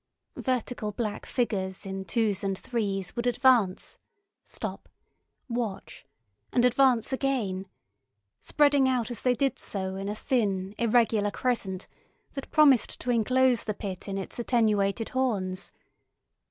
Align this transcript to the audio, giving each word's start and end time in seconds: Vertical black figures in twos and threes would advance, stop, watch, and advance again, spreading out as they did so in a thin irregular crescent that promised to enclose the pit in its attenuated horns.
Vertical 0.35 0.91
black 0.91 1.27
figures 1.27 1.85
in 1.85 2.03
twos 2.05 2.43
and 2.43 2.57
threes 2.57 3.15
would 3.15 3.27
advance, 3.27 3.99
stop, 4.43 4.89
watch, 5.47 6.07
and 6.51 6.65
advance 6.65 7.13
again, 7.13 7.67
spreading 8.39 8.89
out 8.89 9.11
as 9.11 9.21
they 9.21 9.35
did 9.35 9.59
so 9.59 9.93
in 9.93 10.09
a 10.09 10.15
thin 10.15 10.73
irregular 10.79 11.29
crescent 11.29 11.87
that 12.33 12.49
promised 12.49 12.99
to 12.99 13.11
enclose 13.11 13.65
the 13.65 13.75
pit 13.75 14.07
in 14.07 14.17
its 14.17 14.39
attenuated 14.39 15.09
horns. 15.09 15.71